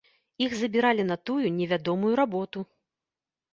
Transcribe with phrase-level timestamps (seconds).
[0.45, 2.67] Іх забіралі на тую невядомую работу.